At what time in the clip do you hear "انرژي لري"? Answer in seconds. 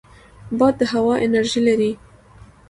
1.25-1.91